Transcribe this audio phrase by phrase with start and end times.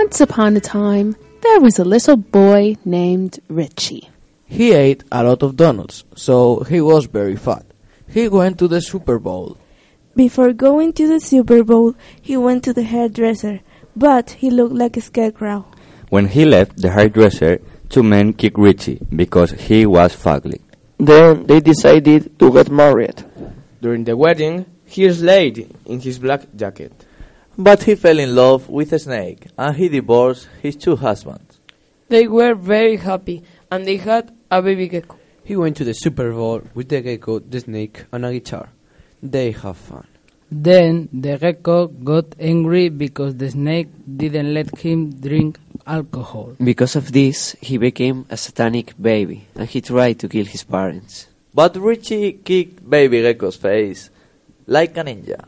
[0.00, 4.08] Once upon a time, there was a little boy named Richie.
[4.44, 7.66] He ate a lot of donuts, so he was very fat.
[8.06, 9.56] He went to the Super Bowl.
[10.14, 13.58] Before going to the Super Bowl, he went to the hairdresser,
[13.96, 15.66] but he looked like a scarecrow.
[16.10, 20.60] When he left the hairdresser, two men kicked Richie because he was fugly.
[20.98, 23.24] Then they decided to get married.
[23.82, 26.92] During the wedding, he slayed in his black jacket.
[27.60, 31.58] But he fell in love with a snake and he divorced his two husbands.
[32.08, 35.16] They were very happy and they had a baby gecko.
[35.42, 38.68] He went to the Super Bowl with the gecko, the snake, and a guitar.
[39.20, 40.06] They have fun.
[40.52, 46.54] Then the gecko got angry because the snake didn't let him drink alcohol.
[46.62, 51.26] Because of this, he became a satanic baby and he tried to kill his parents.
[51.52, 54.10] But Richie kicked baby gecko's face
[54.68, 55.44] like a ninja.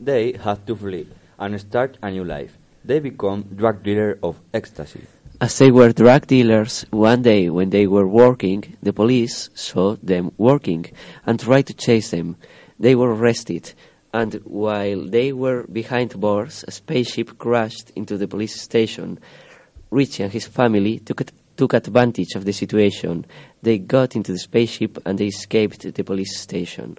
[0.00, 2.56] They had to flee and start a new life.
[2.84, 5.02] They become drug dealer of ecstasy.
[5.40, 10.32] As they were drug dealers, one day when they were working, the police saw them
[10.36, 10.86] working
[11.26, 12.36] and tried to chase them.
[12.80, 13.72] They were arrested,
[14.12, 19.20] and while they were behind bars, a spaceship crashed into the police station.
[19.90, 23.26] Richie and his family took, it, took advantage of the situation.
[23.62, 26.98] They got into the spaceship and they escaped the police station.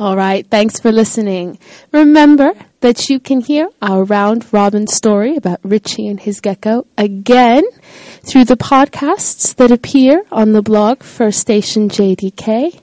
[0.00, 1.58] All right, thanks for listening.
[1.92, 7.64] Remember that you can hear our round robin story about Richie and his gecko again
[8.22, 12.80] through the podcasts that appear on the blog for Station JDK.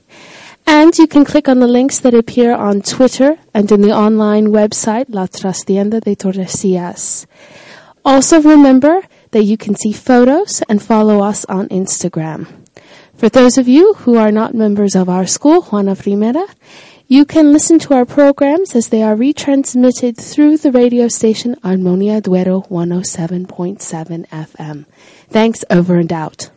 [0.68, 4.50] And you can click on the links that appear on Twitter and in the online
[4.50, 7.26] website La Trastienda de Tordesillas.
[8.06, 9.02] Also remember
[9.32, 12.46] that you can see photos and follow us on Instagram.
[13.16, 16.48] For those of you who are not members of our school, Juana Primera,
[17.10, 22.22] you can listen to our programs as they are retransmitted through the radio station Armonia
[22.22, 24.86] Duero 107.7 FM.
[25.30, 26.50] Thanks, over and out.